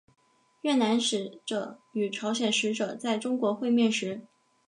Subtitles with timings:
[0.61, 4.21] 越南使者与朝鲜使者在中国会面时。